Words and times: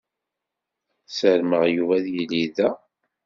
Sarmeɣ 1.17 1.63
Yuba 1.75 1.93
ad 1.99 2.05
yili 2.13 2.43
da. 2.55 2.69